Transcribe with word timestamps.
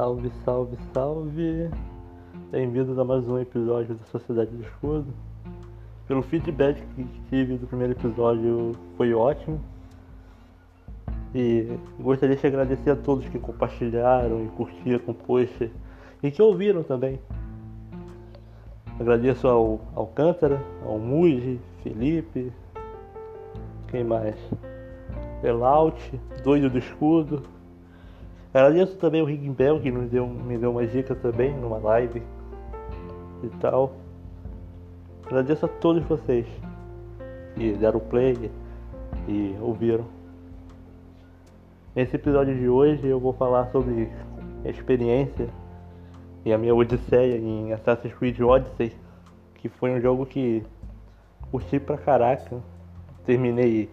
Salve, 0.00 0.32
salve, 0.46 0.78
salve! 0.94 1.70
Bem-vindos 2.50 2.98
a 2.98 3.04
mais 3.04 3.28
um 3.28 3.38
episódio 3.38 3.94
da 3.94 4.06
Sociedade 4.06 4.50
do 4.50 4.62
Escudo. 4.62 5.12
Pelo 6.08 6.22
feedback 6.22 6.82
que 6.96 7.04
tive 7.28 7.58
do 7.58 7.66
primeiro 7.66 7.92
episódio, 7.92 8.74
foi 8.96 9.12
ótimo. 9.12 9.60
E 11.34 11.78
gostaria 12.00 12.34
de 12.34 12.46
agradecer 12.46 12.92
a 12.92 12.96
todos 12.96 13.28
que 13.28 13.38
compartilharam 13.38 14.42
e 14.42 14.48
curtiram 14.48 15.02
o 15.06 15.12
post 15.12 15.70
e 16.22 16.30
que 16.30 16.40
ouviram 16.40 16.82
também. 16.82 17.20
Agradeço 18.98 19.46
ao 19.48 19.82
Alcântara, 19.94 20.64
ao 20.82 20.98
Muji, 20.98 21.60
Felipe, 21.82 22.50
quem 23.88 24.02
mais? 24.02 24.36
Elaut, 25.44 26.18
Doido 26.42 26.70
do 26.70 26.78
Escudo. 26.78 27.59
Agradeço 28.52 28.96
também 28.96 29.22
o 29.22 29.24
Rigbel 29.24 29.80
que 29.80 29.92
me 29.92 30.06
deu, 30.06 30.26
me 30.26 30.58
deu 30.58 30.72
uma 30.72 30.84
dica 30.84 31.14
também 31.14 31.56
numa 31.56 31.78
live 31.78 32.20
e 33.44 33.48
tal. 33.60 33.92
Agradeço 35.24 35.66
a 35.66 35.68
todos 35.68 36.02
vocês 36.02 36.44
que 37.54 37.72
deram 37.74 38.00
play 38.00 38.50
e 39.28 39.54
ouviram. 39.60 40.04
Nesse 41.94 42.16
episódio 42.16 42.56
de 42.58 42.68
hoje 42.68 43.06
eu 43.06 43.20
vou 43.20 43.32
falar 43.32 43.70
sobre 43.70 44.10
a 44.64 44.68
experiência 44.68 45.48
e 46.44 46.52
a 46.52 46.58
minha 46.58 46.74
odisseia 46.74 47.36
em 47.36 47.72
Assassin's 47.72 48.14
Creed 48.14 48.40
Odyssey, 48.40 48.92
que 49.54 49.68
foi 49.68 49.92
um 49.92 50.00
jogo 50.00 50.26
que 50.26 50.64
curti 51.52 51.78
pra 51.78 51.96
caraca. 51.96 52.60
Terminei 53.24 53.88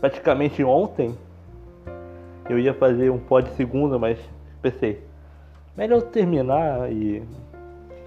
praticamente 0.00 0.64
ontem 0.64 1.14
eu 2.48 2.58
ia 2.58 2.72
fazer 2.74 3.10
um 3.10 3.18
pod 3.18 3.48
segunda, 3.50 3.98
mas 3.98 4.18
pensei, 4.62 5.02
melhor 5.76 6.02
terminar 6.02 6.90
e 6.90 7.22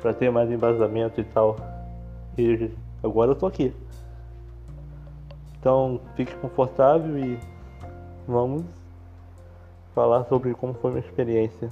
para 0.02 0.13
ter 0.13 0.31
mais 0.31 0.52
embasamento 0.52 1.21
e 1.21 1.23
tal. 1.23 1.57
E 2.38 2.71
agora 3.03 3.31
eu 3.31 3.35
tô 3.35 3.45
aqui. 3.45 3.73
Então 5.59 6.01
fique 6.16 6.35
confortável 6.38 7.17
e 7.19 7.39
vamos 8.27 8.63
falar 9.93 10.23
sobre 10.25 10.53
como 10.55 10.73
foi 10.73 10.91
minha 10.91 11.05
experiência. 11.05 11.71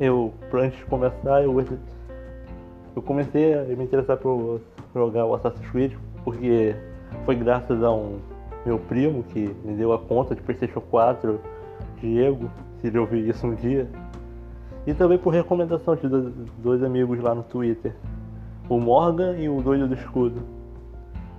Eu, 0.00 0.32
antes 0.52 0.78
de 0.78 0.84
começar, 0.86 1.42
eu, 1.42 1.60
eu 2.94 3.02
comecei 3.02 3.54
a 3.54 3.62
me 3.64 3.84
interessar 3.84 4.16
por 4.16 4.60
jogar 4.94 5.24
o 5.24 5.34
Assassin's 5.34 5.68
Creed 5.70 5.92
porque 6.24 6.74
foi 7.24 7.34
graças 7.36 7.82
a 7.82 7.90
um 7.90 8.18
meu 8.64 8.78
primo 8.78 9.22
que 9.22 9.54
me 9.64 9.74
deu 9.74 9.92
a 9.92 9.98
conta 9.98 10.34
de 10.34 10.42
PlayStation 10.42 10.80
4, 10.80 11.40
Diego, 12.00 12.50
se 12.80 12.88
ele 12.88 12.98
ouvir 12.98 13.28
isso 13.28 13.46
um 13.46 13.54
dia. 13.54 13.88
E 14.86 14.94
também 14.94 15.18
por 15.18 15.32
recomendação 15.32 15.96
de 15.96 16.08
dois, 16.58 16.82
amigos 16.82 17.18
lá 17.20 17.34
no 17.34 17.42
Twitter, 17.42 17.94
o 18.68 18.78
Morgan 18.78 19.36
e 19.36 19.48
o 19.48 19.60
Doido 19.60 19.88
do 19.88 19.94
Escudo, 19.94 20.42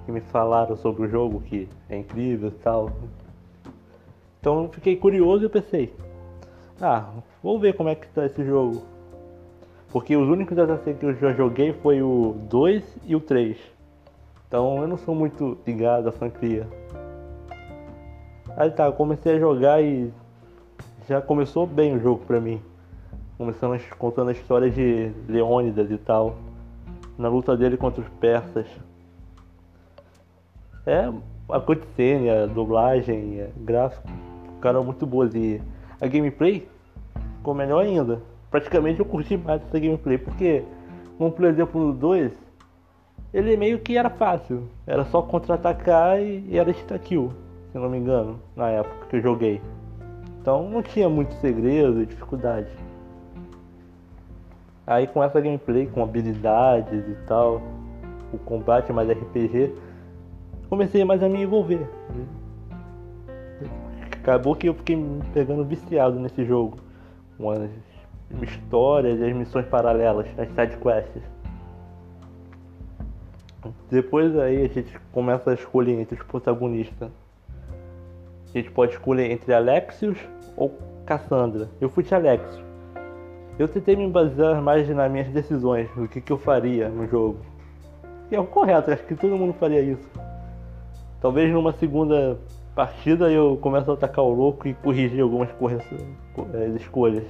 que 0.06 0.12
me 0.12 0.22
falaram 0.22 0.76
sobre 0.76 1.04
o 1.04 1.10
jogo, 1.10 1.42
que 1.42 1.68
é 1.90 1.98
incrível 1.98 2.50
e 2.50 2.64
tal. 2.64 2.92
Então 4.40 4.64
eu 4.64 4.70
fiquei 4.70 4.96
curioso 4.96 5.46
e 5.46 5.50
pensei, 5.50 5.94
ah, 6.82 7.10
vou 7.44 7.60
ver 7.60 7.74
como 7.76 7.90
é 7.90 7.96
que 7.96 8.06
está 8.06 8.26
esse 8.26 8.44
jogo. 8.44 8.84
Porque 9.92 10.16
os 10.16 10.28
únicos 10.30 10.58
Assassin's 10.58 11.00
que 11.00 11.06
eu 11.06 11.16
já 11.16 11.34
joguei 11.34 11.74
foi 11.74 12.02
o 12.02 12.36
2 12.50 12.98
e 13.06 13.16
o 13.16 13.20
3. 13.20 13.58
Então 14.50 14.82
eu 14.82 14.88
não 14.88 14.98
sou 14.98 15.14
muito 15.14 15.60
ligado 15.66 16.10
à 16.10 16.12
franquia. 16.12 16.68
Aí 18.58 18.72
tá, 18.72 18.92
comecei 18.92 19.36
a 19.36 19.40
jogar 19.40 19.80
e 19.80 20.12
já 21.08 21.22
começou 21.22 21.68
bem 21.68 21.96
o 21.96 22.00
jogo 22.00 22.26
pra 22.26 22.42
mim. 22.42 22.60
Começando 23.38 23.80
contando 24.00 24.30
a 24.30 24.32
história 24.32 24.72
de 24.72 25.12
Leônidas 25.28 25.92
e 25.92 25.98
tal. 26.00 26.36
Na 27.16 27.30
luta 27.30 27.56
dele 27.56 27.78
contra 27.78 28.02
os 28.02 28.10
persas. 28.20 28.66
É 30.84 31.14
a 31.48 31.60
cutscene, 31.60 32.32
a 32.32 32.48
dublagem, 32.48 33.44
a 33.44 33.50
gráfico, 33.56 34.08
ficaram 34.56 34.84
muito 34.84 35.06
boas 35.06 35.36
e 35.36 35.62
a 36.02 36.08
gameplay 36.08 36.68
ficou 37.38 37.54
melhor 37.54 37.86
ainda. 37.86 38.20
Praticamente 38.50 39.00
eu 39.00 39.06
curti 39.06 39.38
mais 39.38 39.62
essa 39.62 39.80
gameplay, 39.80 40.18
porque, 40.18 40.64
como 41.20 41.32
por 41.32 41.46
exemplo 41.46 41.80
no 41.80 41.94
2, 41.94 42.49
ele 43.34 43.56
meio 43.58 43.80
que 43.80 43.98
era 43.98 44.10
fácil. 44.10 44.68
Era 44.86 45.06
só 45.06 45.22
contra-atacar 45.22 46.20
e, 46.22 46.58
era 46.58 46.70
insta-kill, 46.70 47.32
se 47.72 47.78
não 47.78 47.90
me 47.90 47.98
engano, 47.98 48.40
na 48.56 48.70
época 48.70 49.08
que 49.08 49.16
eu 49.18 49.22
joguei. 49.22 49.62
Então 50.42 50.68
não 50.70 50.82
tinha 50.82 51.10
muito 51.10 51.34
segredo 51.36 52.02
e 52.02 52.06
dificuldade. 52.06 52.70
Aí 54.88 55.06
com 55.06 55.24
essa 55.24 55.40
gameplay, 55.40 55.86
com 55.86 56.02
habilidades 56.02 57.08
e 57.08 57.16
tal, 57.28 57.62
o 58.34 58.38
combate 58.40 58.92
mais 58.92 59.10
RPG, 59.10 59.76
comecei 60.68 61.04
mais 61.06 61.22
a 61.22 61.30
me 61.30 61.44
envolver. 61.44 61.88
Acabou 64.12 64.56
que 64.56 64.68
eu 64.68 64.74
fiquei 64.74 64.98
pegando 65.34 65.64
viciado 65.64 66.20
nesse 66.20 66.44
jogo. 66.44 66.78
Com 67.38 67.52
as 67.52 67.70
histórias 68.42 69.20
e 69.20 69.26
as 69.26 69.36
missões 69.36 69.66
paralelas, 69.68 70.28
as 70.38 70.48
side 70.50 70.78
quests. 70.78 71.39
Depois 73.90 74.38
aí 74.38 74.64
a 74.64 74.68
gente 74.68 75.00
começa 75.12 75.52
a 75.52 75.54
escolher 75.54 76.00
entre 76.00 76.16
os 76.16 76.24
protagonistas. 76.26 77.10
A 78.50 78.58
gente 78.58 78.72
pode 78.72 78.94
escolher 78.94 79.30
entre 79.32 79.54
Alexios 79.54 80.18
ou 80.56 80.78
Cassandra. 81.06 81.70
Eu 81.80 81.90
fui 81.90 82.04
de 82.04 82.14
Alexios. 82.16 82.64
Eu 83.58 83.68
tentei 83.68 83.96
me 83.96 84.10
basear 84.10 84.62
mais 84.62 84.88
nas 84.90 85.12
minhas 85.12 85.28
decisões, 85.28 85.90
do 85.96 86.08
que, 86.08 86.22
que 86.22 86.32
eu 86.32 86.38
faria 86.38 86.88
no 86.88 87.06
jogo. 87.08 87.40
E 88.32 88.36
é 88.36 88.40
o 88.40 88.46
correto, 88.46 88.92
acho 88.92 89.04
que 89.04 89.16
todo 89.16 89.36
mundo 89.36 89.54
faria 89.54 89.82
isso. 89.82 90.10
Talvez 91.20 91.52
numa 91.52 91.74
segunda 91.74 92.40
partida 92.74 93.30
eu 93.30 93.58
comece 93.58 93.90
a 93.90 93.94
atacar 93.94 94.24
o 94.24 94.32
louco 94.32 94.68
e 94.68 94.74
corrigir 94.74 95.22
algumas 95.22 95.50
eh, 95.50 96.68
escolhas. 96.78 97.26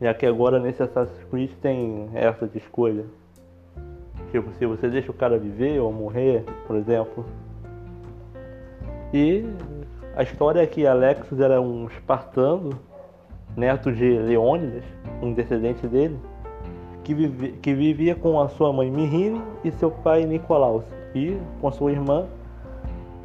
Já 0.00 0.14
que 0.14 0.24
agora 0.24 0.58
nesse 0.58 0.82
Assassin's 0.82 1.22
Creed 1.24 1.50
tem 1.60 2.08
essa 2.14 2.48
de 2.48 2.56
escolha. 2.58 3.04
Tipo, 4.32 4.50
se 4.54 4.64
você 4.64 4.88
deixa 4.88 5.10
o 5.10 5.14
cara 5.14 5.38
viver 5.38 5.78
ou 5.78 5.92
morrer, 5.92 6.42
por 6.66 6.74
exemplo. 6.74 7.22
E 9.12 9.44
a 10.16 10.22
história 10.22 10.62
é 10.62 10.66
que 10.66 10.86
Alexis 10.86 11.38
era 11.38 11.60
um 11.60 11.86
espartano, 11.86 12.70
neto 13.54 13.92
de 13.92 14.18
Leônidas, 14.18 14.84
um 15.20 15.34
descendente 15.34 15.86
dele, 15.86 16.18
que, 17.04 17.12
vive, 17.12 17.52
que 17.60 17.74
vivia 17.74 18.14
com 18.14 18.40
a 18.40 18.48
sua 18.48 18.72
mãe 18.72 18.90
Mirine 18.90 19.42
e 19.62 19.70
seu 19.72 19.90
pai 19.90 20.24
Nicolaus, 20.24 20.84
e 21.14 21.36
com 21.60 21.70
sua 21.70 21.92
irmã 21.92 22.26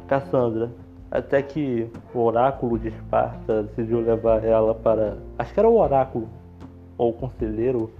Cassandra. 0.06 0.70
Até 1.10 1.40
que 1.40 1.90
o 2.12 2.18
oráculo 2.18 2.78
de 2.78 2.88
Esparta 2.88 3.62
decidiu 3.62 4.02
levar 4.02 4.44
ela 4.44 4.74
para. 4.74 5.16
Acho 5.38 5.54
que 5.54 5.58
era 5.58 5.68
o 5.70 5.78
oráculo, 5.78 6.28
ou 6.98 7.08
o 7.08 7.12
conselheiro. 7.14 7.90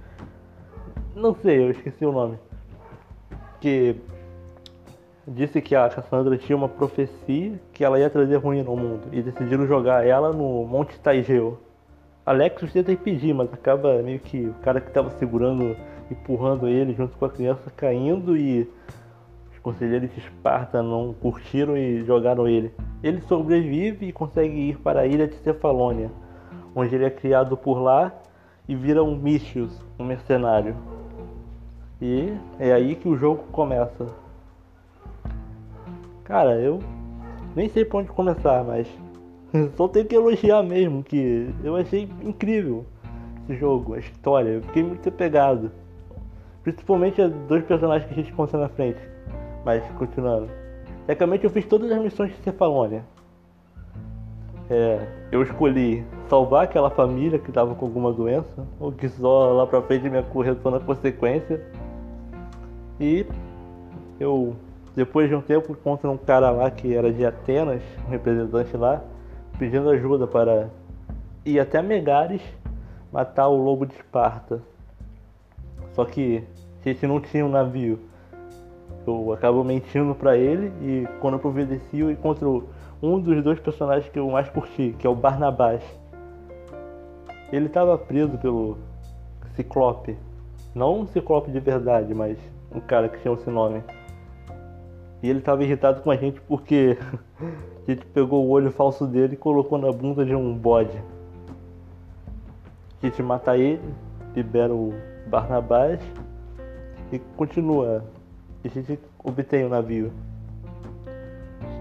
Não 1.15 1.33
sei, 1.33 1.63
eu 1.63 1.71
esqueci 1.71 2.05
o 2.05 2.11
nome 2.11 2.37
que 3.59 3.95
disse 5.27 5.61
que 5.61 5.75
a 5.75 5.87
Cassandra 5.89 6.37
tinha 6.37 6.57
uma 6.57 6.69
profecia 6.69 7.59
que 7.71 7.83
ela 7.83 7.99
ia 7.99 8.09
trazer 8.09 8.37
ruína 8.37 8.69
ao 8.69 8.77
mundo 8.77 9.09
e 9.11 9.21
decidiram 9.21 9.67
jogar 9.67 10.05
ela 10.05 10.33
no 10.33 10.65
Monte 10.65 10.99
Taigeu. 10.99 11.59
Alex 12.25 12.71
tenta 12.71 12.91
impedir, 12.91 13.33
mas 13.33 13.51
acaba 13.53 14.01
meio 14.01 14.19
que 14.19 14.47
o 14.47 14.53
cara 14.61 14.79
que 14.79 14.87
estava 14.87 15.09
segurando, 15.11 15.75
empurrando 16.11 16.67
ele 16.67 16.93
junto 16.93 17.17
com 17.17 17.25
a 17.25 17.29
criança 17.29 17.71
caindo 17.75 18.37
e 18.37 18.69
os 19.51 19.59
conselheiros 19.59 20.11
de 20.13 20.19
Esparta 20.19 20.81
não 20.81 21.13
curtiram 21.13 21.75
e 21.75 22.03
jogaram 22.05 22.47
ele. 22.47 22.71
Ele 23.03 23.21
sobrevive 23.21 24.07
e 24.07 24.11
consegue 24.11 24.69
ir 24.69 24.77
para 24.77 25.01
a 25.01 25.07
ilha 25.07 25.27
de 25.27 25.35
Cefalônia, 25.35 26.11
onde 26.75 26.93
ele 26.95 27.05
é 27.05 27.09
criado 27.09 27.57
por 27.57 27.79
lá 27.79 28.13
e 28.67 28.75
vira 28.75 29.03
um 29.03 29.15
Mistius, 29.15 29.81
um 29.97 30.05
mercenário. 30.05 30.75
E 32.01 32.33
é 32.59 32.71
aí 32.71 32.95
que 32.95 33.07
o 33.07 33.17
jogo 33.17 33.43
começa. 33.51 34.07
Cara, 36.23 36.59
eu 36.59 36.79
nem 37.55 37.67
sei 37.69 37.83
por 37.83 38.01
onde 38.01 38.09
começar, 38.09 38.63
mas 38.63 38.87
só 39.75 39.87
tenho 39.87 40.05
que 40.05 40.15
elogiar 40.15 40.63
mesmo, 40.63 41.03
que 41.03 41.53
eu 41.63 41.75
achei 41.75 42.09
incrível 42.21 42.85
esse 43.49 43.55
jogo, 43.59 43.95
a 43.95 43.99
história, 43.99 44.49
eu 44.49 44.61
fiquei 44.61 44.83
muito 44.83 45.09
apegado. 45.09 45.71
Principalmente 46.61 47.19
a 47.21 47.27
dois 47.27 47.63
personagens 47.63 48.05
que 48.07 48.13
a 48.13 48.15
gente 48.15 48.31
encontra 48.31 48.59
na 48.59 48.69
frente. 48.69 48.99
Mas 49.65 49.83
continuando. 49.97 50.47
Tecnicamente 51.07 51.45
eu 51.45 51.49
fiz 51.49 51.65
todas 51.65 51.91
as 51.91 51.99
missões 51.99 52.31
de 52.31 52.37
Cefalônia. 52.43 53.03
É, 54.69 54.99
eu 55.31 55.41
escolhi 55.41 56.05
salvar 56.27 56.65
aquela 56.65 56.91
família 56.91 57.39
que 57.39 57.49
estava 57.49 57.73
com 57.73 57.85
alguma 57.87 58.13
doença, 58.13 58.67
ou 58.79 58.91
que 58.91 59.09
só 59.09 59.51
lá 59.51 59.65
pra 59.65 59.81
frente 59.81 60.07
me 60.07 60.19
acorreu 60.19 60.55
na 60.65 60.79
consequência. 60.79 61.59
E 62.99 63.25
eu 64.19 64.55
depois 64.95 65.29
de 65.29 65.35
um 65.35 65.41
tempo 65.41 65.71
encontra 65.71 66.09
um 66.09 66.17
cara 66.17 66.49
lá 66.49 66.69
que 66.69 66.93
era 66.93 67.11
de 67.13 67.25
Atenas, 67.25 67.81
um 68.05 68.09
representante 68.09 68.75
lá, 68.75 69.01
pedindo 69.57 69.89
ajuda 69.89 70.27
para 70.27 70.69
ir 71.45 71.59
até 71.59 71.81
Megares 71.81 72.41
matar 73.11 73.47
o 73.47 73.55
lobo 73.55 73.85
de 73.85 73.93
Esparta. 73.93 74.61
Só 75.93 76.03
que 76.03 76.43
a 76.83 76.89
gente 76.89 77.07
não 77.07 77.21
tinha 77.21 77.45
um 77.45 77.49
navio. 77.49 77.99
Eu 79.07 79.31
acabo 79.31 79.63
mentindo 79.63 80.13
para 80.13 80.37
ele 80.37 80.71
e 80.81 81.07
quando 81.19 81.35
eu 81.35 81.39
providencio 81.39 82.07
eu 82.07 82.11
encontro 82.11 82.67
um 83.01 83.19
dos 83.19 83.41
dois 83.43 83.59
personagens 83.59 84.11
que 84.11 84.19
eu 84.19 84.29
mais 84.29 84.49
curti, 84.49 84.93
que 84.99 85.07
é 85.07 85.09
o 85.09 85.15
Barnabás. 85.15 85.81
Ele 87.51 87.67
estava 87.67 87.97
preso 87.97 88.37
pelo 88.37 88.77
Ciclope. 89.55 90.17
Não 90.75 90.99
um 90.99 91.07
Ciclope 91.07 91.49
de 91.49 91.59
verdade, 91.59 92.13
mas 92.13 92.37
um 92.71 92.79
cara 92.79 93.09
que 93.09 93.19
tinha 93.19 93.33
esse 93.33 93.49
nome. 93.49 93.83
E 95.21 95.29
ele 95.29 95.39
estava 95.39 95.63
irritado 95.63 96.01
com 96.01 96.11
a 96.11 96.15
gente 96.15 96.39
porque 96.41 96.97
a 97.87 97.91
gente 97.91 98.05
pegou 98.07 98.45
o 98.45 98.49
olho 98.49 98.71
falso 98.71 99.05
dele 99.05 99.33
e 99.33 99.37
colocou 99.37 99.77
na 99.77 99.91
bunda 99.91 100.25
de 100.25 100.35
um 100.35 100.53
bode. 100.53 101.01
A 103.01 103.05
gente 103.05 103.21
mata 103.23 103.57
ele, 103.57 103.93
libera 104.35 104.73
o 104.73 104.93
Barnabás 105.27 105.99
e 107.11 107.19
continua. 107.37 108.03
E 108.63 108.67
a 108.67 108.71
gente 108.71 108.99
obtém 109.23 109.65
o 109.65 109.69
navio. 109.69 110.11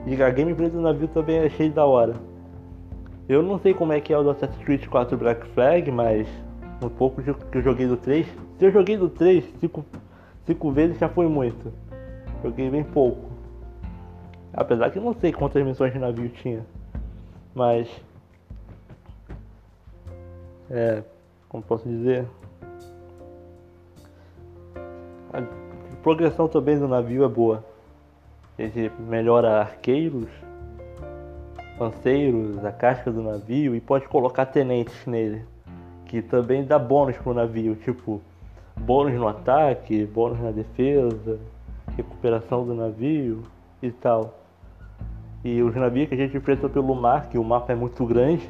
E 0.06 0.22
a 0.22 0.30
gameplay 0.30 0.70
do 0.70 0.80
navio 0.80 1.08
também 1.08 1.38
é 1.38 1.50
cheio 1.50 1.72
da 1.72 1.84
hora. 1.84 2.14
Eu 3.28 3.42
não 3.42 3.58
sei 3.58 3.74
como 3.74 3.92
é 3.92 4.00
que 4.00 4.12
é 4.12 4.18
o 4.18 4.22
do 4.22 4.30
Assassin's 4.30 4.64
Creed 4.64 4.86
4 4.86 5.16
Black 5.18 5.46
Flag, 5.48 5.90
mas 5.90 6.26
um 6.82 6.88
pouco 6.88 7.20
que 7.22 7.58
eu 7.58 7.62
joguei 7.62 7.86
do 7.86 7.96
3. 7.96 8.26
Se 8.58 8.64
eu 8.64 8.70
joguei 8.70 8.96
do 8.96 9.08
3 9.08 9.44
cinco, 9.60 9.84
cinco 10.48 10.72
vezes 10.72 10.98
já 10.98 11.08
foi 11.10 11.28
muito. 11.28 11.72
Joguei 12.42 12.70
bem 12.70 12.82
pouco. 12.82 13.30
Apesar 14.52 14.90
que 14.90 14.98
não 14.98 15.12
sei 15.12 15.30
quantas 15.30 15.62
missões 15.64 15.92
de 15.92 15.98
navio 15.98 16.28
tinha. 16.30 16.64
Mas. 17.54 17.88
É. 20.70 21.02
Como 21.48 21.62
posso 21.62 21.86
dizer? 21.86 22.26
A 25.32 25.42
progressão 26.02 26.48
também 26.48 26.78
do 26.78 26.88
navio 26.88 27.24
é 27.24 27.28
boa. 27.28 27.62
Ele 28.58 28.90
melhora 28.98 29.60
arqueiros, 29.60 30.28
lanceiros, 31.78 32.64
a 32.64 32.72
casca 32.72 33.10
do 33.10 33.22
navio 33.22 33.74
e 33.74 33.80
pode 33.80 34.08
colocar 34.08 34.46
tenentes 34.46 35.06
nele. 35.06 35.44
Que 36.06 36.22
também 36.22 36.64
dá 36.64 36.78
bônus 36.78 37.18
pro 37.18 37.34
navio, 37.34 37.76
tipo 37.76 38.22
bônus 38.80 39.14
no 39.14 39.28
ataque, 39.28 40.04
bônus 40.06 40.40
na 40.40 40.50
defesa, 40.50 41.38
recuperação 41.96 42.64
do 42.64 42.74
navio 42.74 43.42
e 43.82 43.90
tal. 43.90 44.34
E 45.44 45.62
os 45.62 45.74
navios 45.74 46.08
que 46.08 46.14
a 46.14 46.18
gente 46.18 46.36
enfrentou 46.36 46.68
pelo 46.68 46.94
mar, 46.94 47.28
que 47.28 47.38
o 47.38 47.44
mapa 47.44 47.72
é 47.72 47.76
muito 47.76 48.04
grande. 48.04 48.48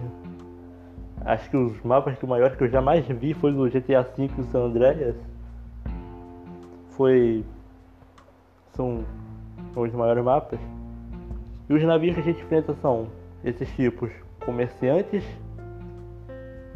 Acho 1.25 1.51
que 1.51 1.57
os 1.57 1.83
mapas 1.83 2.17
que 2.17 2.25
o 2.25 2.29
maior 2.29 2.57
que 2.57 2.65
eu 2.65 2.69
jamais 2.69 3.07
vi 3.07 3.35
foi 3.35 3.53
do 3.53 3.69
GTA 3.69 4.03
V 4.03 4.31
e 4.39 4.43
San 4.45 4.61
Andreas. 4.61 5.17
Foi. 6.91 7.45
São 8.73 9.05
os 9.77 9.93
maiores 9.93 10.25
mapas. 10.25 10.59
E 11.69 11.75
os 11.75 11.83
navios 11.83 12.15
que 12.15 12.21
a 12.21 12.25
gente 12.25 12.43
enfrenta 12.43 12.75
são 12.81 13.09
esses 13.45 13.69
tipos 13.77 14.11
comerciantes. 14.45 15.25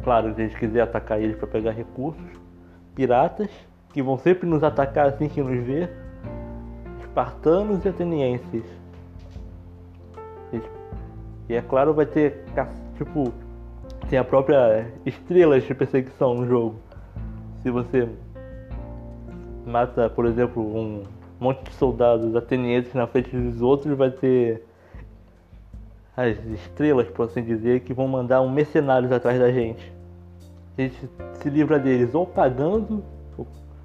Claro, 0.03 0.33
se 0.35 0.41
a 0.41 0.47
gente 0.47 0.59
quiser 0.59 0.81
atacar 0.81 1.19
eles 1.19 1.35
para 1.37 1.47
pegar 1.47 1.71
recursos. 1.71 2.21
Piratas, 2.95 3.49
que 3.91 4.01
vão 4.01 4.17
sempre 4.17 4.47
nos 4.47 4.63
atacar 4.63 5.07
assim 5.07 5.27
que 5.27 5.41
nos 5.41 5.65
ver. 5.65 5.89
Espartanos 7.01 7.83
e 7.85 7.89
atenienses 7.89 8.63
e 11.49 11.55
é 11.55 11.61
claro, 11.61 11.93
vai 11.93 12.05
ter, 12.05 12.45
tipo, 12.97 13.33
tem 14.09 14.17
a 14.17 14.23
própria 14.23 14.87
estrelas 15.05 15.63
de 15.63 15.73
perseguição 15.73 16.33
no 16.33 16.47
jogo. 16.47 16.75
Se 17.61 17.69
você 17.69 18.07
mata, 19.65 20.09
por 20.09 20.25
exemplo, 20.25 20.63
um 20.63 21.03
monte 21.39 21.69
de 21.69 21.73
soldados 21.75 22.35
atenienses 22.35 22.93
na 22.93 23.07
frente 23.07 23.35
dos 23.35 23.61
outros, 23.61 23.97
vai 23.97 24.09
ter 24.09 24.63
as 26.15 26.37
estrelas, 26.45 27.07
por 27.09 27.25
assim 27.25 27.43
dizer, 27.43 27.81
que 27.81 27.93
vão 27.93 28.07
mandar 28.07 28.41
um 28.41 28.49
mercenários 28.49 29.11
atrás 29.11 29.39
da 29.39 29.51
gente. 29.51 29.91
A 30.77 30.81
gente 30.81 31.09
se 31.35 31.49
livra 31.49 31.77
deles 31.77 32.15
ou 32.15 32.25
pagando 32.25 33.03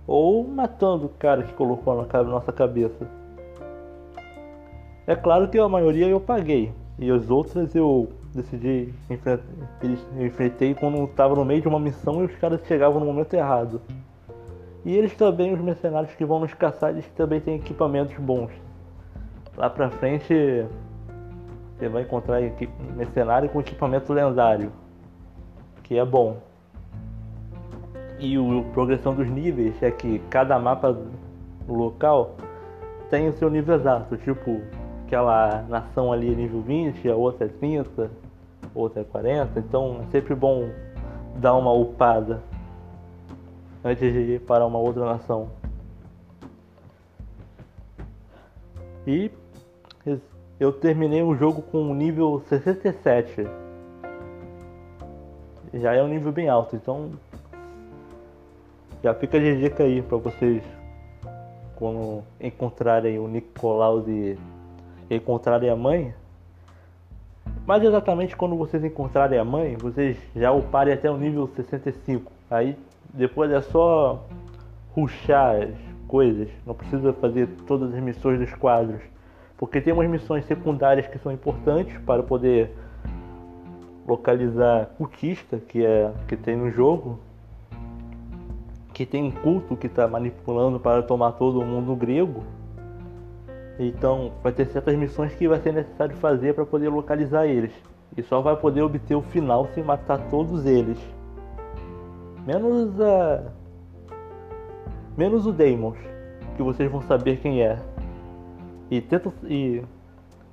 ou 0.06 0.49
matando 0.49 1.06
o 1.06 1.11
cara 1.11 1.43
que 1.43 1.52
colocou 1.52 1.94
na 1.94 2.23
nossa 2.25 2.50
cabeça. 2.50 3.06
É 5.06 5.14
claro 5.14 5.49
que 5.49 5.58
a 5.58 5.69
maioria 5.69 6.06
eu 6.06 6.20
paguei, 6.20 6.73
e 6.99 7.11
as 7.11 7.31
outras 7.31 7.75
eu 7.75 8.08
decidi 8.35 8.93
enfrentar, 9.08 9.44
enfrentei 10.19 10.75
quando 10.75 11.05
estava 11.05 11.35
no 11.35 11.44
meio 11.44 11.61
de 11.61 11.69
uma 11.69 11.79
missão 11.79 12.23
e 12.23 12.25
os 12.25 12.35
caras 12.37 12.61
chegavam 12.67 13.00
no 13.00 13.06
momento 13.06 13.34
errado. 13.34 13.81
E 14.84 14.96
eles 14.96 15.14
também, 15.14 15.52
os 15.52 15.61
mercenários 15.61 16.14
que 16.14 16.25
vão 16.25 16.41
nos 16.41 16.55
caçar, 16.55 16.91
eles 16.91 17.06
também 17.11 17.41
têm 17.41 17.56
equipamentos 17.56 18.17
bons. 18.17 18.50
Lá 19.56 19.69
pra 19.69 19.91
frente 19.91 20.67
você 21.76 21.88
vai 21.88 22.02
encontrar 22.02 22.41
mercenário 22.96 23.49
com 23.50 23.61
equipamento 23.61 24.12
lendário, 24.12 24.73
que 25.82 25.99
é 25.99 26.05
bom. 26.05 26.48
E 28.20 28.37
a 28.37 28.73
progressão 28.73 29.15
dos 29.15 29.29
níveis 29.29 29.81
é 29.82 29.91
que 29.91 30.19
cada 30.31 30.59
mapa 30.59 30.97
local 31.69 32.35
tem 33.11 33.29
o 33.29 33.32
seu 33.35 33.49
nível 33.49 33.76
exato, 33.76 34.17
tipo 34.17 34.61
aquela 35.06 35.62
nação 35.69 36.12
ali 36.12 36.32
é 36.32 36.35
nível 36.35 36.61
20, 36.61 37.09
a 37.09 37.17
outra 37.17 37.47
é 37.47 37.49
30, 37.49 38.11
outra 38.75 39.00
é 39.00 39.05
40, 39.05 39.59
então 39.59 40.00
é 40.03 40.11
sempre 40.11 40.35
bom 40.35 40.69
dar 41.37 41.55
uma 41.55 41.73
upada 41.73 42.43
antes 43.85 44.12
de 44.12 44.19
ir 44.35 44.41
para 44.41 44.67
uma 44.67 44.79
outra 44.79 45.05
nação. 45.05 45.49
E 49.06 49.31
eu 50.61 50.73
terminei 50.73 51.23
o 51.23 51.35
jogo 51.35 51.62
com 51.62 51.81
um 51.81 51.94
nível 51.94 52.43
67. 52.49 53.47
Já 55.73 55.94
é 55.94 56.03
um 56.03 56.09
nível 56.09 56.32
bem 56.32 56.49
alto, 56.49 56.76
então 56.76 57.12
já 59.03 59.15
fica 59.15 59.39
de 59.39 59.61
dica 59.61 59.83
aí 59.83 60.03
para 60.03 60.19
vocês 60.19 60.62
quando 61.77 62.23
encontrarem 62.41 63.19
o 63.19 63.29
Nicolau 63.29 64.00
de 64.00 64.37
encontrarem 65.11 65.70
a 65.70 65.77
mãe. 65.77 66.13
Mas 67.65 67.82
exatamente 67.82 68.37
quando 68.37 68.56
vocês 68.56 68.82
encontrarem 68.84 69.39
a 69.39 69.44
mãe, 69.44 69.77
vocês 69.77 70.17
já 70.34 70.51
uparem 70.51 70.93
até 70.93 71.11
o 71.11 71.17
nível 71.17 71.49
65. 71.55 72.32
Aí 72.51 72.77
depois 73.15 73.51
é 73.51 73.61
só 73.61 74.25
ruxar 74.94 75.63
as 75.63 75.75
coisas. 76.08 76.49
Não 76.67 76.75
precisa 76.75 77.13
fazer 77.13 77.49
todas 77.67 77.94
as 77.94 78.01
missões 78.01 78.39
dos 78.39 78.53
quadros. 78.55 79.01
Porque 79.56 79.81
tem 79.81 79.93
umas 79.93 80.08
missões 80.08 80.44
secundárias 80.46 81.06
que 81.06 81.19
são 81.19 81.31
importantes 81.31 81.96
para 81.99 82.22
poder 82.22 82.70
localizar 84.06 84.87
cultista 84.96 85.58
que 85.58 85.84
é 85.84 86.11
que 86.27 86.37
tem 86.37 86.56
no 86.56 86.70
jogo. 86.70 87.19
Que 88.98 89.06
tem 89.06 89.22
um 89.22 89.31
culto 89.31 89.76
que 89.76 89.86
está 89.86 90.08
manipulando 90.08 90.81
para 90.81 91.05
tomar 91.05 91.31
todo 91.31 91.64
mundo 91.64 91.94
grego. 91.94 92.43
Então 93.78 94.32
vai 94.43 94.50
ter 94.50 94.67
certas 94.67 94.96
missões 94.96 95.32
que 95.36 95.46
vai 95.46 95.60
ser 95.60 95.72
necessário 95.72 96.17
fazer 96.17 96.52
para 96.52 96.67
poder 96.67 96.88
localizar 96.88 97.46
eles. 97.46 97.70
E 98.17 98.24
só 98.24 98.40
vai 98.40 98.56
poder 98.56 98.82
obter 98.82 99.14
o 99.14 99.22
final 99.22 99.69
se 99.72 99.81
matar 99.84 100.19
todos 100.28 100.67
eles. 100.67 100.98
Menos 102.44 103.00
a. 103.00 103.44
Menos 105.17 105.46
o 105.46 105.52
Deimos, 105.52 105.96
que 106.56 106.62
vocês 106.64 106.90
vão 106.90 107.00
saber 107.02 107.36
quem 107.36 107.62
é. 107.62 107.78
E 108.90 109.00
tenta. 109.00 109.32
E. 109.44 109.81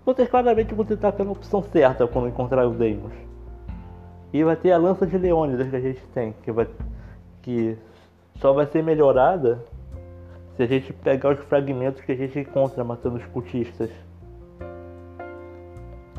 Vocês 0.05 0.29
claramente 0.29 0.71
vão 0.75 0.85
tentar 0.85 1.13
pela 1.13 1.31
opção 1.31 1.63
certa 1.63 2.05
quando 2.05 2.27
encontrar 2.27 2.67
o 2.67 2.75
Deimos. 2.75 3.11
E 4.31 4.43
vai 4.43 4.55
ter 4.55 4.71
a 4.71 4.77
lança 4.77 5.07
de 5.07 5.17
Leônidas 5.17 5.67
que 5.67 5.75
a 5.75 5.81
gente 5.81 6.05
tem, 6.13 6.35
que 6.43 6.51
vai. 6.51 6.67
que 7.41 7.75
só 8.35 8.53
vai 8.53 8.65
ser 8.65 8.83
melhorada 8.83 9.63
se 10.55 10.63
a 10.63 10.65
gente 10.65 10.93
pegar 10.93 11.33
os 11.33 11.39
fragmentos 11.39 12.01
que 12.01 12.11
a 12.11 12.15
gente 12.15 12.39
encontra 12.39 12.83
matando 12.83 13.17
os 13.17 13.25
cultistas. 13.25 13.89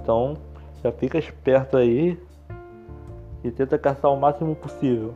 Então, 0.01 0.35
já 0.83 0.93
fica 0.93 1.19
esperto 1.19 1.77
aí 1.77 2.19
e 3.43 3.51
tenta 3.51 3.79
caçar 3.79 4.13
o 4.13 4.21
máximo 4.21 4.55
possível. 4.55 5.15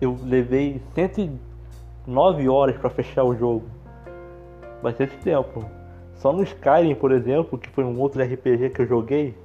Eu 0.00 0.16
levei 0.22 0.82
109 0.94 2.48
horas 2.48 2.76
para 2.76 2.90
fechar 2.90 3.24
o 3.24 3.34
jogo. 3.34 3.64
Bastante 4.82 5.16
tempo. 5.18 5.64
Só 6.16 6.32
no 6.32 6.42
Skyrim, 6.42 6.94
por 6.94 7.12
exemplo, 7.12 7.58
que 7.58 7.68
foi 7.70 7.84
um 7.84 7.98
outro 8.00 8.22
RPG 8.22 8.70
que 8.70 8.82
eu 8.82 8.86
joguei, 8.86 9.36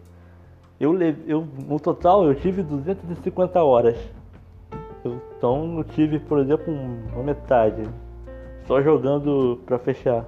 eu, 0.79 0.99
eu 1.27 1.47
no 1.67 1.79
total 1.79 2.25
eu 2.25 2.35
tive 2.35 2.63
250 2.63 3.63
horas. 3.63 3.97
Então 5.37 5.77
eu 5.77 5.83
tive, 5.83 6.19
por 6.19 6.39
exemplo, 6.39 6.73
uma 7.13 7.23
metade. 7.23 7.83
Só 8.65 8.81
jogando 8.81 9.59
pra 9.65 9.79
fechar. 9.79 10.25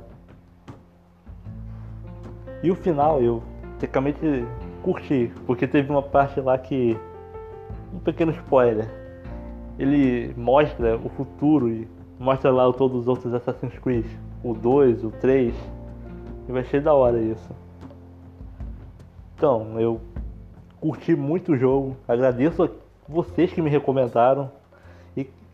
E 2.64 2.70
o 2.72 2.76
final 2.76 3.22
eu 3.22 3.42
tecnicamente 3.80 4.46
curti, 4.84 5.32
porque 5.46 5.68
teve 5.68 5.90
uma 5.90 6.02
parte 6.02 6.40
lá 6.40 6.58
que. 6.58 6.98
Um 7.94 8.00
pequeno 8.00 8.32
spoiler. 8.32 8.88
Ele 9.78 10.34
mostra 10.38 10.98
o 10.98 11.10
futuro 11.10 11.70
e 11.70 11.88
mostra 12.20 12.52
lá 12.52 12.72
todos 12.72 13.02
os 13.02 13.08
outros 13.08 13.34
Assassin's 13.34 13.78
Creed. 13.80 14.06
O 14.44 14.54
2, 14.54 15.04
o 15.04 15.12
3. 15.12 15.54
E 16.48 16.52
vai 16.52 16.64
ser 16.64 16.82
da 16.82 16.94
hora 16.94 17.20
isso. 17.20 17.50
Então, 19.36 19.80
eu 19.80 20.00
curti 20.80 21.16
muito 21.16 21.54
o 21.54 21.58
jogo. 21.58 21.98
Agradeço 22.08 22.64
a 22.64 22.70
vocês 23.08 23.52
que 23.52 23.62
me 23.62 23.70
recomendaram. 23.70 24.52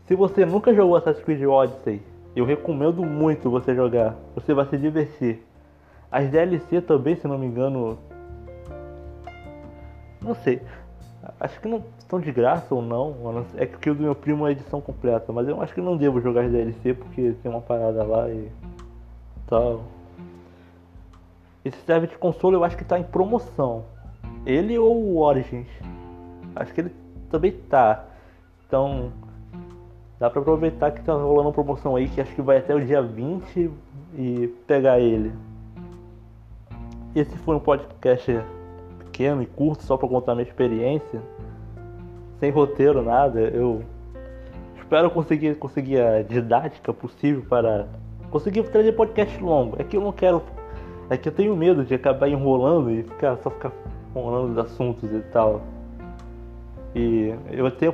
Se 0.08 0.14
você 0.14 0.46
nunca 0.46 0.72
jogou 0.72 0.96
Assassin's 0.96 1.22
Creed 1.22 1.42
Odyssey, 1.42 2.00
eu 2.34 2.46
recomendo 2.46 3.04
muito 3.04 3.50
você 3.50 3.74
jogar. 3.74 4.16
Você 4.34 4.54
vai 4.54 4.64
se 4.64 4.78
divertir. 4.78 5.44
As 6.10 6.30
DLC 6.30 6.80
também, 6.80 7.14
se 7.14 7.28
não 7.28 7.36
me 7.36 7.44
engano. 7.44 7.98
Não 10.22 10.34
sei. 10.34 10.62
Acho 11.38 11.60
que 11.60 11.68
não 11.68 11.84
estão 11.98 12.18
de 12.18 12.32
graça 12.32 12.74
ou 12.74 12.80
não. 12.80 13.44
É 13.54 13.66
que 13.66 13.90
o 13.90 13.94
do 13.94 14.02
meu 14.02 14.14
primo 14.14 14.48
é 14.48 14.52
edição 14.52 14.80
completa. 14.80 15.30
Mas 15.30 15.46
eu 15.46 15.60
acho 15.60 15.74
que 15.74 15.80
não 15.82 15.94
devo 15.94 16.22
jogar 16.22 16.46
as 16.46 16.52
DLC 16.52 16.94
porque 16.94 17.34
tem 17.42 17.52
uma 17.52 17.60
parada 17.60 18.02
lá 18.02 18.30
e 18.30 18.48
tal. 19.46 19.82
Esse 21.62 21.76
serve 21.82 22.06
de 22.06 22.16
console 22.16 22.56
eu 22.56 22.64
acho 22.64 22.78
que 22.78 22.82
está 22.82 22.98
em 22.98 23.04
promoção. 23.04 23.84
Ele 24.46 24.78
ou 24.78 24.96
o 24.96 25.18
Origins. 25.18 25.68
Acho 26.56 26.72
que 26.72 26.80
ele 26.80 26.94
também 27.30 27.52
tá. 27.52 28.06
Então 28.66 29.12
dá 30.18 30.28
pra 30.28 30.40
aproveitar 30.40 30.90
que 30.90 31.02
tá 31.02 31.12
rolando 31.12 31.48
uma 31.48 31.52
promoção 31.52 31.96
aí 31.96 32.08
que 32.08 32.20
acho 32.20 32.34
que 32.34 32.42
vai 32.42 32.58
até 32.58 32.74
o 32.74 32.84
dia 32.84 33.00
20 33.00 33.70
e 34.14 34.48
pegar 34.66 34.98
ele. 34.98 35.32
Esse 37.14 37.36
foi 37.38 37.56
um 37.56 37.60
podcast 37.60 38.40
pequeno 38.98 39.42
e 39.42 39.46
curto 39.46 39.82
só 39.82 39.96
para 39.96 40.08
contar 40.08 40.34
minha 40.34 40.46
experiência. 40.46 41.20
Sem 42.38 42.50
roteiro, 42.50 43.02
nada. 43.02 43.40
Eu 43.40 43.82
espero 44.78 45.10
conseguir, 45.10 45.56
conseguir 45.56 46.00
a 46.00 46.22
didática 46.22 46.92
possível 46.92 47.44
para 47.48 47.86
conseguir 48.30 48.62
trazer 48.64 48.92
podcast 48.92 49.42
longo. 49.42 49.76
É 49.80 49.84
que 49.84 49.96
eu 49.96 50.00
não 50.00 50.12
quero. 50.12 50.42
É 51.10 51.16
que 51.16 51.28
eu 51.28 51.32
tenho 51.32 51.56
medo 51.56 51.84
de 51.84 51.94
acabar 51.94 52.28
enrolando 52.28 52.90
e 52.90 53.02
ficar, 53.02 53.38
só 53.38 53.50
ficar 53.50 53.72
falando 54.12 54.54
dos 54.54 54.58
assuntos 54.58 55.10
e 55.10 55.20
tal. 55.32 55.62
E 56.94 57.34
eu 57.50 57.70
ter 57.70 57.92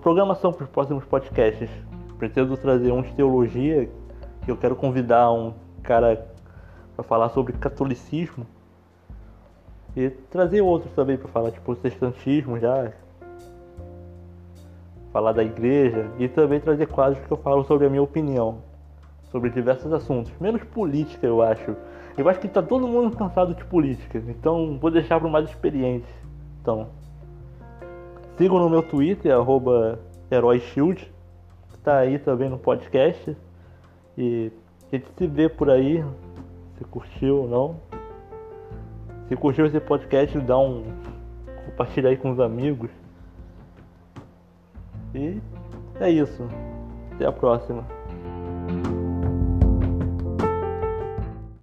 programação 0.00 0.52
para 0.52 0.64
os 0.64 0.70
próximos 0.70 1.04
podcasts. 1.04 1.68
Pretendo 2.18 2.56
trazer 2.56 2.92
um 2.92 3.02
de 3.02 3.12
teologia, 3.14 3.88
que 4.44 4.50
eu 4.50 4.56
quero 4.56 4.76
convidar 4.76 5.30
um 5.32 5.54
cara 5.82 6.26
para 6.94 7.04
falar 7.04 7.30
sobre 7.30 7.52
catolicismo. 7.54 8.46
E 9.96 10.08
trazer 10.08 10.60
outros 10.60 10.92
também 10.92 11.16
para 11.16 11.28
falar 11.28 11.50
tipo 11.50 11.64
protestantismo 11.64 12.58
já. 12.58 12.92
Falar 15.12 15.32
da 15.32 15.42
igreja 15.42 16.10
e 16.18 16.28
também 16.28 16.60
trazer 16.60 16.86
quadros 16.86 17.24
que 17.26 17.32
eu 17.32 17.36
falo 17.36 17.64
sobre 17.64 17.86
a 17.86 17.90
minha 17.90 18.02
opinião 18.02 18.70
sobre 19.30 19.50
diversos 19.50 19.92
assuntos, 19.92 20.32
menos 20.40 20.62
política, 20.64 21.26
eu 21.26 21.40
acho. 21.40 21.76
Eu 22.18 22.28
acho 22.28 22.40
que 22.40 22.48
tá 22.48 22.62
todo 22.62 22.86
mundo 22.86 23.16
cansado 23.16 23.54
de 23.54 23.64
política, 23.64 24.22
então 24.28 24.76
vou 24.78 24.90
deixar 24.90 25.20
para 25.20 25.28
mais 25.28 25.48
experientes. 25.48 26.10
Então, 26.60 26.88
sigam 28.40 28.58
no 28.58 28.70
meu 28.70 28.82
Twitter, 28.82 29.34
arroba 29.34 29.98
HeróiShield, 30.30 31.12
tá 31.84 31.98
aí 31.98 32.18
também 32.18 32.48
no 32.48 32.58
podcast. 32.58 33.36
E 34.16 34.50
a 34.90 34.96
gente 34.96 35.08
se 35.14 35.26
vê 35.26 35.46
por 35.46 35.68
aí, 35.68 36.02
se 36.78 36.84
curtiu 36.84 37.42
ou 37.42 37.48
não. 37.48 37.76
Se 39.28 39.36
curtiu 39.36 39.66
esse 39.66 39.78
podcast, 39.78 40.38
dá 40.40 40.58
um. 40.58 40.84
compartilha 41.66 42.08
aí 42.08 42.16
com 42.16 42.30
os 42.30 42.40
amigos. 42.40 42.90
E 45.14 45.38
é 46.00 46.08
isso. 46.10 46.48
Até 47.12 47.26
a 47.26 47.32
próxima. 47.32 47.99